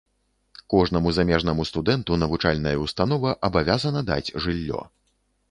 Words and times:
Кожнаму 0.73 1.11
замежнаму 1.17 1.65
студэнту 1.71 2.17
навучальная 2.23 2.73
ўстанова 2.85 3.35
абавязана 3.51 4.01
даць 4.11 4.27
жыллё. 4.43 4.81